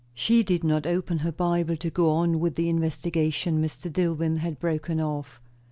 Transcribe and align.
She 0.15 0.41
did 0.41 0.63
not 0.63 0.87
open 0.87 1.19
her 1.19 1.31
Bible 1.31 1.77
to 1.77 1.91
go 1.91 2.09
on 2.09 2.39
with 2.39 2.55
the 2.55 2.69
investigation 2.69 3.63
Mr. 3.63 3.93
Dillwyn 3.93 4.37
had 4.37 4.57
broken 4.57 4.99
off. 4.99 5.39